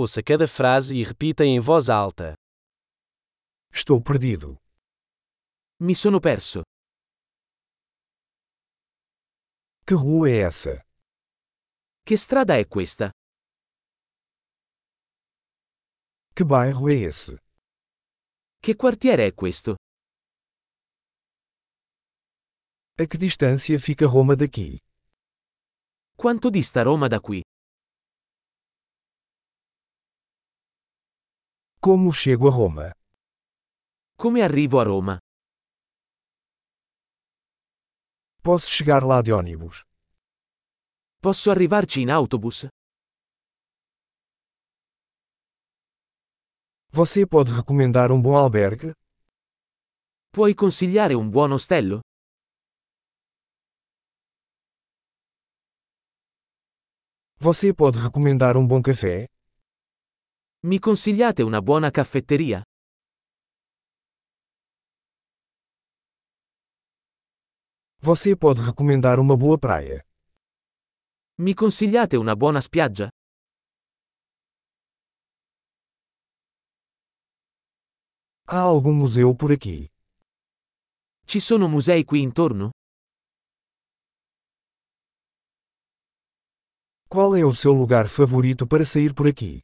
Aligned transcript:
Ouça 0.00 0.22
cada 0.22 0.46
frase 0.46 0.94
e 0.94 1.02
repita 1.02 1.44
em 1.44 1.58
voz 1.58 1.88
alta. 1.88 2.34
Estou 3.72 4.00
perdido. 4.00 4.56
Mi 5.80 5.92
sono 5.92 6.20
perso. 6.20 6.62
Que 9.84 9.94
rua 9.94 10.30
é 10.30 10.46
essa? 10.46 10.80
Che 12.04 12.16
strada 12.16 12.54
è 12.54 12.68
questa? 12.68 13.10
Que 16.32 16.44
bairro 16.44 16.88
é 16.88 16.94
esse? 16.94 17.36
Che 18.62 18.76
quartiere 18.76 19.26
è 19.26 19.34
questo? 19.34 19.74
A 23.00 23.04
que 23.04 23.18
distância 23.18 23.76
fica 23.80 24.06
Roma 24.06 24.36
daqui? 24.36 24.78
Quanto 26.14 26.50
dista 26.50 26.82
Roma 26.84 27.08
da 27.08 27.18
qui? 27.18 27.42
Como 31.80 32.12
chego 32.12 32.48
a 32.48 32.50
Roma? 32.50 32.92
Come 34.16 34.42
arrivo 34.42 34.80
a 34.80 34.84
Roma? 34.84 35.18
Posso 38.42 38.68
chegar 38.68 39.04
lá 39.04 39.22
de 39.22 39.32
ônibus? 39.32 39.84
Posso 41.22 41.50
arrivarci 41.52 42.00
in 42.02 42.10
autobus? 42.10 42.66
Você 46.90 47.24
pode 47.24 47.52
recomendar 47.52 48.10
um 48.10 48.20
bom 48.20 48.36
albergue? 48.36 48.92
Puoi 50.34 50.54
consigliare 50.54 51.14
un 51.14 51.30
buon 51.30 51.52
ostello? 51.52 52.00
Você 57.38 57.72
pode 57.72 57.98
recomendar 58.00 58.56
um 58.56 58.66
bom 58.66 58.82
café? 58.82 59.26
Mi 60.66 60.80
consigliate 60.80 61.42
una 61.44 61.62
buona 61.62 61.92
caffetteria? 61.92 62.60
Você 68.00 68.34
pode 68.34 68.60
recomendar 68.62 69.20
uma 69.20 69.36
boa 69.36 69.56
praia? 69.56 70.02
Mi 71.36 71.54
consigliate 71.54 72.16
una 72.16 72.34
buona 72.34 72.60
spiaggia? 72.60 73.08
Há 78.48 78.58
algum 78.58 78.94
museu 78.94 79.36
por 79.36 79.52
aqui? 79.52 79.86
Ci 81.24 81.38
sono 81.38 81.68
musei 81.68 82.02
qui 82.04 82.20
intorno? 82.20 82.70
Qual 87.08 87.36
é 87.36 87.44
o 87.44 87.54
seu 87.54 87.72
lugar 87.72 88.08
favorito 88.08 88.66
para 88.66 88.84
sair 88.84 89.14
por 89.14 89.28
aqui? 89.28 89.62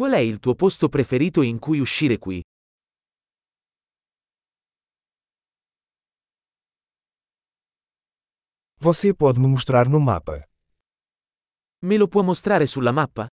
Qual 0.00 0.12
è 0.12 0.18
il 0.18 0.38
tuo 0.38 0.54
posto 0.54 0.88
preferito 0.88 1.42
in 1.42 1.58
cui 1.58 1.78
uscire 1.78 2.16
qui? 2.16 2.42
Você 8.78 9.12
pode 9.14 9.38
me 9.38 9.46
mostrar 9.46 9.90
no 9.90 10.00
mapa. 10.00 10.42
Me 11.80 11.98
lo 11.98 12.08
può 12.08 12.22
mostrare 12.22 12.64
sulla 12.66 12.92
mappa? 12.92 13.28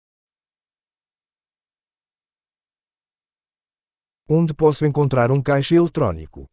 Onde 4.29 4.53
posso 4.53 4.85
encontrar 4.85 5.31
um 5.31 5.41
caixa 5.41 5.75
eletrônico? 5.75 6.45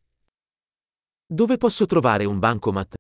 Dove 1.25 1.56
posso 1.56 1.86
trovare 1.86 2.25
un 2.25 2.41
bancomat? 2.41 2.94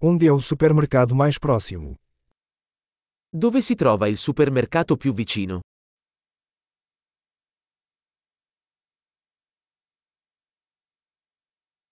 Onde 0.00 0.28
é 0.28 0.32
o 0.32 0.40
supermercado 0.40 1.12
mais 1.12 1.38
próximo? 1.38 1.96
Dove 3.32 3.60
si 3.60 3.74
trova 3.74 4.08
il 4.08 4.16
supermercato 4.16 4.96
più 4.96 5.12
vicino? 5.12 5.58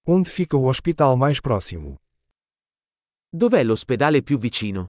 Onde 0.06 0.31
fica 0.31 0.56
o 0.56 0.69
hospital 0.69 1.16
mais 1.16 1.41
próximo? 1.41 1.97
Dov'è 3.32 3.64
l'ospedale 3.64 4.22
più 4.22 4.38
vicino? 4.38 4.86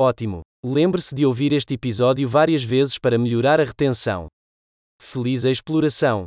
Ótimo! 0.00 0.40
Lembre-se 0.64 1.14
de 1.14 1.26
ouvir 1.26 1.52
este 1.52 1.74
episódio 1.74 2.26
várias 2.26 2.62
vezes 2.64 2.98
para 2.98 3.18
melhorar 3.18 3.60
a 3.60 3.64
retenção. 3.64 4.28
Feliz 4.98 5.44
exploração! 5.44 6.26